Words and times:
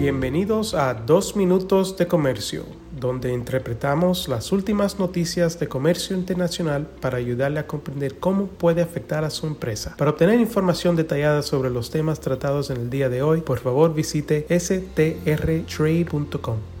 Bienvenidos 0.00 0.72
a 0.72 0.94
Dos 0.94 1.36
Minutos 1.36 1.98
de 1.98 2.06
Comercio, 2.06 2.64
donde 2.98 3.34
interpretamos 3.34 4.28
las 4.28 4.50
últimas 4.50 4.98
noticias 4.98 5.60
de 5.60 5.68
comercio 5.68 6.16
internacional 6.16 6.86
para 7.02 7.18
ayudarle 7.18 7.60
a 7.60 7.66
comprender 7.66 8.18
cómo 8.18 8.46
puede 8.46 8.80
afectar 8.80 9.24
a 9.24 9.30
su 9.30 9.46
empresa. 9.46 9.94
Para 9.98 10.12
obtener 10.12 10.40
información 10.40 10.96
detallada 10.96 11.42
sobre 11.42 11.68
los 11.68 11.90
temas 11.90 12.18
tratados 12.18 12.70
en 12.70 12.78
el 12.78 12.88
día 12.88 13.10
de 13.10 13.20
hoy, 13.20 13.42
por 13.42 13.58
favor 13.58 13.92
visite 13.92 14.46
strtrade.com. 14.58 15.66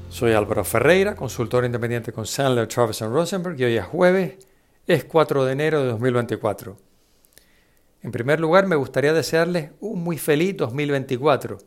Soy 0.08 0.32
Álvaro 0.32 0.64
Ferreira, 0.64 1.14
consultor 1.14 1.66
independiente 1.66 2.12
con 2.12 2.24
Sandler, 2.24 2.68
Travis 2.68 3.02
Rosenberg 3.02 3.60
y 3.60 3.64
hoy 3.64 3.76
es 3.76 3.84
jueves, 3.84 4.38
es 4.86 5.04
4 5.04 5.44
de 5.44 5.52
enero 5.52 5.82
de 5.82 5.88
2024. 5.88 6.78
En 8.00 8.12
primer 8.12 8.40
lugar, 8.40 8.66
me 8.66 8.76
gustaría 8.76 9.12
desearles 9.12 9.72
un 9.78 10.02
muy 10.02 10.16
feliz 10.16 10.56
2024 10.56 11.58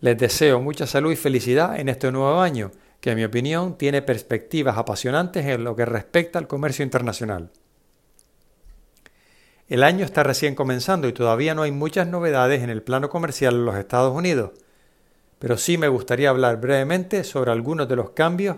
les 0.00 0.16
deseo 0.16 0.60
mucha 0.60 0.86
salud 0.86 1.12
y 1.12 1.16
felicidad 1.16 1.78
en 1.78 1.88
este 1.88 2.12
nuevo 2.12 2.40
año, 2.40 2.70
que 3.00 3.10
en 3.10 3.16
mi 3.16 3.24
opinión 3.24 3.76
tiene 3.76 4.02
perspectivas 4.02 4.76
apasionantes 4.76 5.44
en 5.46 5.64
lo 5.64 5.74
que 5.76 5.84
respecta 5.84 6.38
al 6.38 6.46
comercio 6.46 6.84
internacional. 6.84 7.50
El 9.68 9.82
año 9.82 10.04
está 10.04 10.22
recién 10.22 10.54
comenzando 10.54 11.08
y 11.08 11.12
todavía 11.12 11.54
no 11.54 11.62
hay 11.62 11.72
muchas 11.72 12.08
novedades 12.08 12.62
en 12.62 12.70
el 12.70 12.82
plano 12.82 13.10
comercial 13.10 13.54
en 13.54 13.64
los 13.66 13.76
Estados 13.76 14.16
Unidos, 14.16 14.52
pero 15.38 15.56
sí 15.58 15.76
me 15.78 15.88
gustaría 15.88 16.30
hablar 16.30 16.60
brevemente 16.60 17.22
sobre 17.22 17.52
algunos 17.52 17.88
de 17.88 17.96
los 17.96 18.10
cambios 18.10 18.56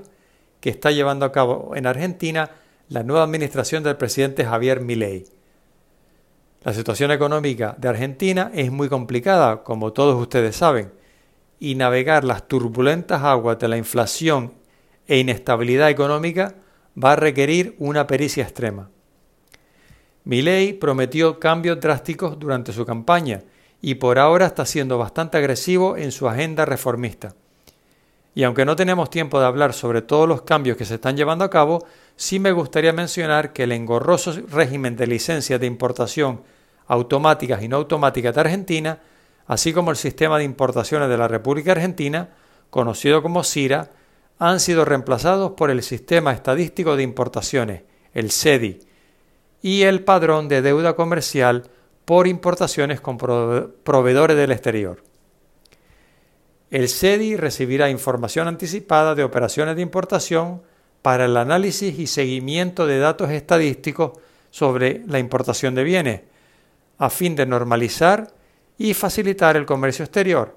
que 0.61 0.71
está 0.71 0.91
llevando 0.91 1.25
a 1.25 1.33
cabo 1.33 1.75
en 1.75 1.87
Argentina 1.87 2.51
la 2.88 3.02
nueva 3.02 3.25
administración 3.25 3.83
del 3.83 3.97
presidente 3.97 4.45
Javier 4.45 4.80
Milei. 4.80 5.27
La 6.63 6.75
situación 6.75 7.11
económica 7.11 7.75
de 7.79 7.88
Argentina 7.88 8.51
es 8.55 8.71
muy 8.71 8.88
complicada, 8.88 9.63
como 9.65 9.93
todos 9.93 10.21
ustedes 10.21 10.57
saben, 10.57 10.93
y 11.60 11.74
navegar 11.74 12.24
las 12.24 12.48
turbulentas 12.48 13.23
aguas 13.23 13.59
de 13.59 13.68
la 13.68 13.76
inflación 13.76 14.54
e 15.07 15.18
inestabilidad 15.18 15.90
económica 15.90 16.54
va 17.02 17.12
a 17.12 17.16
requerir 17.16 17.76
una 17.79 18.07
pericia 18.07 18.43
extrema. 18.43 18.90
Milei 20.24 20.73
prometió 20.73 21.38
cambios 21.38 21.79
drásticos 21.79 22.38
durante 22.38 22.73
su 22.73 22.85
campaña 22.85 23.43
y 23.82 23.96
por 23.96 24.18
ahora 24.18 24.46
está 24.46 24.66
siendo 24.66 24.98
bastante 24.98 25.38
agresivo 25.38 25.96
en 25.96 26.12
su 26.12 26.29
agenda 26.29 26.65
reformista. 26.65 27.35
Y 28.35 28.45
aunque 28.45 28.65
no 28.65 28.76
tenemos 28.76 29.10
tiempo 29.10 29.40
de 29.40 29.46
hablar 29.46 29.73
sobre 29.73 30.02
todos 30.02 30.29
los 30.29 30.42
cambios 30.42 30.76
que 30.76 30.85
se 30.85 30.95
están 30.95 31.16
llevando 31.16 31.45
a 31.45 31.51
cabo, 31.51 31.85
sí 32.16 32.38
me 32.38 32.52
gustaría 32.52 32.92
mencionar 32.92 33.52
que 33.52 33.65
el 33.65 33.73
engorroso 33.73 34.32
régimen 34.48 34.96
de 34.96 35.07
licencias 35.07 35.60
de 35.60 35.66
importación 35.66 36.42
automáticas 36.87 37.63
y 37.63 37.68
no 37.68 37.76
automáticas 37.76 38.35
de 38.35 38.40
Argentina 38.40 39.01
así 39.51 39.73
como 39.73 39.90
el 39.90 39.96
sistema 39.96 40.38
de 40.38 40.45
importaciones 40.45 41.09
de 41.09 41.18
la 41.18 41.26
República 41.26 41.73
Argentina, 41.73 42.29
conocido 42.70 43.20
como 43.20 43.43
CIRA, 43.43 43.90
han 44.38 44.60
sido 44.60 44.84
reemplazados 44.84 45.54
por 45.57 45.73
el 45.73 45.82
Sistema 45.82 46.32
Estadístico 46.32 46.95
de 46.95 47.02
Importaciones, 47.02 47.82
el 48.15 48.30
SEDI, 48.30 48.79
y 49.60 49.82
el 49.82 50.04
Padrón 50.04 50.46
de 50.46 50.62
Deuda 50.62 50.95
Comercial 50.95 51.65
por 52.04 52.29
importaciones 52.29 53.01
con 53.01 53.18
proveedores 53.18 54.37
del 54.37 54.52
exterior. 54.52 55.02
El 56.70 56.88
SEDI 56.88 57.35
recibirá 57.35 57.90
información 57.90 58.46
anticipada 58.46 59.16
de 59.16 59.24
operaciones 59.24 59.74
de 59.74 59.82
importación 59.82 60.62
para 61.02 61.24
el 61.24 61.37
análisis 61.37 61.98
y 61.98 62.07
seguimiento 62.07 62.87
de 62.87 63.01
datos 63.01 63.30
estadísticos 63.30 64.12
sobre 64.53 65.03
la 65.09 65.19
importación 65.19 65.75
de 65.75 65.82
bienes, 65.82 66.20
a 66.98 67.10
fin 67.10 67.34
de 67.34 67.47
normalizar 67.47 68.38
y 68.81 68.94
facilitar 68.94 69.59
el 69.59 69.66
comercio 69.66 70.06
exterior, 70.06 70.54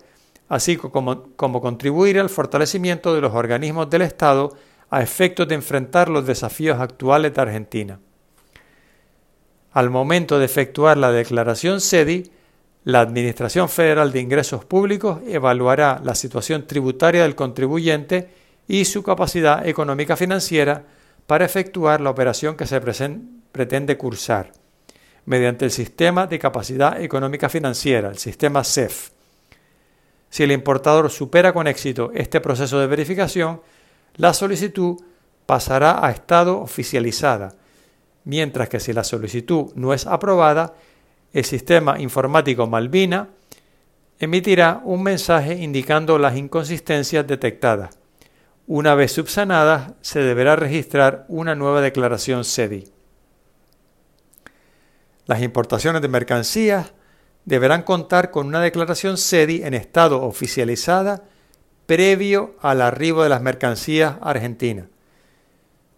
así 0.48 0.78
como, 0.78 1.36
contribuir 1.36 2.18
al 2.22 2.30
fortalecimiento 2.30 3.14
de 3.14 3.20
los 3.20 3.34
organismos 3.34 3.90
del 3.90 4.04
Estado 4.04 4.56
a 4.90 5.04
efectos 5.04 5.46
de 5.46 5.56
enfrentar 5.56 6.08
los 6.08 6.26
desafíos 6.26 6.80
actuales 6.80 7.34
de 7.34 7.42
Argentina. 7.42 8.00
Al 9.74 9.90
momento 9.90 10.40
de 10.40 10.46
efectuar 10.46 10.96
la 10.96 11.12
declaración 11.12 11.82
SEDI, 11.82 12.32
la 12.86 13.02
Administración 13.02 13.68
Federal 13.68 14.14
de 14.14 14.22
Ingresos 14.22 14.64
Públicos 14.64 15.20
evaluará 15.28 16.00
la 16.02 16.16
situación 16.16 16.66
tributaria 16.66 17.24
del 17.24 17.36
contribuyente 17.36 18.30
y 18.70 18.86
su 18.86 19.04
capacidad 19.04 19.68
económica 19.68 20.16
financiera 20.16 20.86
para 21.28 21.44
efectuar 21.44 22.00
la 22.00 22.12
operación 22.12 22.56
que 22.56 22.68
se 22.68 22.80
pretende 22.80 23.98
cursar 23.98 24.63
mediante 25.26 25.66
el 25.66 25.72
Sistema 25.72 26.28
de 26.28 26.40
Capacidad 26.40 27.02
Económica 27.02 27.50
Financiera, 27.50 28.10
el 28.10 28.18
sistema 28.18 28.64
CEF. 28.64 29.10
Si 30.30 30.44
el 30.44 30.52
importador 30.52 31.10
supera 31.10 31.54
con 31.54 31.68
éxito 31.68 32.12
este 32.14 32.42
proceso 32.42 32.80
de 32.80 32.88
verificación, 32.88 33.62
la 34.16 34.34
solicitud 34.34 34.98
pasará 35.46 36.06
a 36.06 36.12
estado 36.12 36.60
oficializada, 36.60 37.54
mientras 38.26 38.70
que 38.70 38.80
si 38.80 38.94
la 38.94 39.04
solicitud 39.04 39.72
no 39.76 39.94
es 39.94 40.08
aprobada, 40.08 40.74
el 41.34 41.46
sistema 41.46 42.00
informático 42.00 42.68
Malvina 42.68 43.30
emitirá 44.20 44.82
un 44.84 45.04
mensaje 45.04 45.56
indicando 45.56 46.18
las 46.18 46.38
inconsistencias 46.38 47.26
detectadas. 47.28 47.98
Una 48.68 48.96
vez 48.96 49.12
subsanadas, 49.12 49.94
se 50.02 50.20
deberá 50.20 50.56
registrar 50.56 51.26
una 51.28 51.56
nueva 51.56 51.82
declaración 51.82 52.46
SEDI. 52.46 52.93
Las 55.26 55.42
importaciones 55.42 56.02
de 56.02 56.08
mercancías 56.10 56.94
deberán 57.46 57.84
contar 57.84 58.32
con 58.32 58.48
una 58.48 58.62
declaración 58.62 59.18
SEDI 59.18 59.64
en 59.64 59.74
estado 59.74 60.22
oficializada 60.22 61.24
previo 61.86 62.56
al 62.62 62.82
arribo 62.82 63.24
de 63.24 63.30
las 63.30 63.42
mercancías 63.42 64.16
argentinas. 64.22 64.86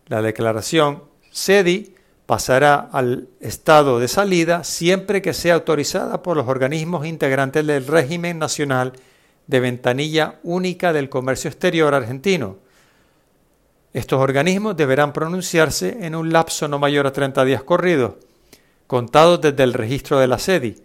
La 0.07 0.21
declaración 0.21 1.03
SEDI 1.31 1.95
pasará 2.25 2.75
al 2.91 3.27
estado 3.39 3.99
de 3.99 4.07
salida 4.07 4.63
siempre 4.63 5.21
que 5.21 5.33
sea 5.33 5.55
autorizada 5.55 6.23
por 6.23 6.37
los 6.37 6.47
organismos 6.47 7.05
integrantes 7.05 7.65
del 7.65 7.85
régimen 7.85 8.39
nacional 8.39 8.93
de 9.47 9.59
ventanilla 9.59 10.39
única 10.43 10.91
del 10.91 11.09
comercio 11.09 11.49
exterior 11.49 11.93
argentino. 11.93 12.57
Estos 13.93 14.19
organismos 14.19 14.75
deberán 14.75 15.13
pronunciarse 15.13 16.05
en 16.05 16.15
un 16.15 16.33
lapso 16.33 16.67
no 16.67 16.79
mayor 16.79 17.07
a 17.07 17.13
30 17.13 17.45
días 17.45 17.63
corridos 17.63 18.15
contados 18.87 19.41
desde 19.41 19.63
el 19.63 19.73
registro 19.73 20.19
de 20.19 20.27
la 20.27 20.39
SEDI. 20.39 20.75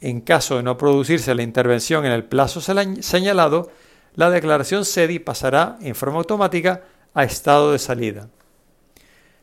En 0.00 0.20
caso 0.20 0.56
de 0.56 0.62
no 0.62 0.76
producirse 0.76 1.34
la 1.34 1.42
intervención 1.42 2.04
en 2.04 2.12
el 2.12 2.24
plazo 2.24 2.60
señalado, 2.60 3.70
la 4.14 4.30
declaración 4.30 4.84
SEDI 4.84 5.18
pasará 5.18 5.78
en 5.80 5.94
forma 5.94 6.18
automática 6.18 6.82
a 7.14 7.24
estado 7.24 7.72
de 7.72 7.78
salida. 7.78 8.28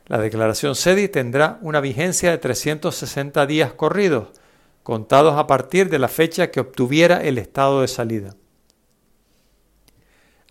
La 0.07 0.17
declaración 0.17 0.75
SEDI 0.75 1.07
tendrá 1.07 1.57
una 1.61 1.79
vigencia 1.79 2.31
de 2.31 2.37
360 2.37 3.45
días 3.45 3.73
corridos, 3.73 4.29
contados 4.83 5.37
a 5.37 5.47
partir 5.47 5.89
de 5.89 5.99
la 5.99 6.07
fecha 6.07 6.51
que 6.51 6.59
obtuviera 6.59 7.23
el 7.23 7.37
estado 7.37 7.81
de 7.81 7.87
salida. 7.87 8.35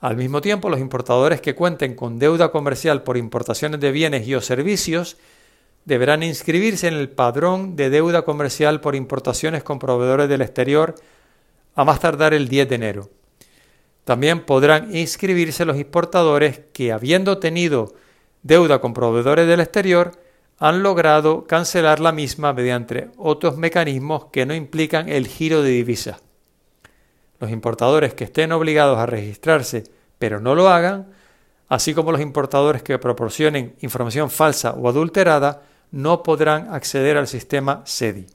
Al 0.01 0.17
mismo 0.17 0.41
tiempo, 0.41 0.71
los 0.71 0.81
importadores 0.81 1.43
que 1.43 1.55
cuenten 1.55 1.95
con 1.95 2.19
deuda 2.19 2.51
comercial 2.51 3.03
por 3.03 3.19
importaciones 3.19 3.81
de 3.81 3.93
bienes 3.93 4.27
y 4.27 4.35
o 4.35 4.41
servicios 4.41 5.19
deberán 5.85 6.23
inscribirse 6.23 6.89
en 6.89 6.95
el 6.95 7.09
padrón 7.09 7.77
de 7.77 7.91
deuda 7.91 8.23
comercial 8.23 8.81
por 8.81 8.95
importaciones 8.95 9.63
con 9.63 9.79
proveedores 9.79 10.29
del 10.29 10.43
exterior 10.43 10.95
a 11.75 11.85
más 11.85 12.01
tardar 12.01 12.35
el 12.35 12.49
10 12.49 12.69
de 12.69 12.75
enero. 12.75 13.11
También 14.05 14.45
podrán 14.45 14.95
inscribirse 14.95 15.65
los 15.65 15.79
importadores 15.79 16.61
que, 16.73 16.93
habiendo 16.93 17.39
tenido 17.39 17.95
deuda 18.43 18.81
con 18.81 18.95
proveedores 18.95 19.47
del 19.47 19.61
exterior, 19.61 20.13
han 20.59 20.83
logrado 20.83 21.47
cancelar 21.47 22.01
la 22.01 22.13
misma 22.13 22.53
mediante 22.53 23.11
otros 23.17 23.57
mecanismos 23.57 24.27
que 24.27 24.45
no 24.47 24.55
implican 24.55 25.09
el 25.09 25.27
giro 25.27 25.63
de 25.63 25.71
divisas. 25.71 26.23
Los 27.39 27.51
importadores 27.51 28.13
que 28.13 28.25
estén 28.25 28.53
obligados 28.53 28.99
a 28.99 29.07
registrarse 29.07 29.85
pero 30.19 30.39
no 30.39 30.55
lo 30.55 30.69
hagan, 30.69 31.09
así 31.69 31.95
como 31.95 32.13
los 32.13 32.21
importadores 32.21 32.83
que 32.83 32.99
proporcionen 32.99 33.75
información 33.81 34.29
falsa 34.29 34.73
o 34.73 34.87
adulterada, 34.87 35.63
no 35.91 36.23
podrán 36.23 36.73
acceder 36.73 37.17
al 37.17 37.27
sistema 37.27 37.83
SEDI. 37.85 38.27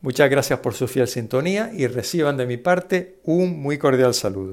Muchas 0.00 0.28
gracias 0.28 0.58
por 0.58 0.74
su 0.74 0.86
fiel 0.86 1.08
sintonía 1.08 1.70
y 1.72 1.86
reciban 1.86 2.36
de 2.36 2.46
mi 2.46 2.56
parte 2.56 3.20
un 3.24 3.60
muy 3.60 3.78
cordial 3.78 4.12
saludo. 4.12 4.52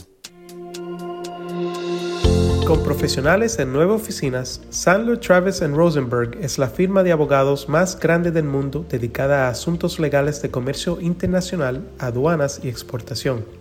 Con 2.65 2.83
profesionales 2.83 3.59
en 3.59 3.73
nueve 3.73 3.91
oficinas, 3.91 4.61
Sandler 4.69 5.19
Travis 5.19 5.59
Rosenberg 5.59 6.37
es 6.39 6.57
la 6.57 6.69
firma 6.69 7.03
de 7.03 7.11
abogados 7.11 7.67
más 7.67 7.99
grande 7.99 8.31
del 8.31 8.45
mundo 8.45 8.85
dedicada 8.87 9.47
a 9.47 9.49
asuntos 9.49 9.99
legales 9.99 10.41
de 10.41 10.51
comercio 10.51 11.01
internacional, 11.01 11.85
aduanas 11.99 12.61
y 12.63 12.69
exportación. 12.69 13.60